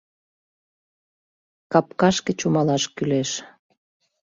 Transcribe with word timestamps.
Капкашке 1.71 2.31
чумалаш 2.39 2.83
кӱлеш. 2.95 3.29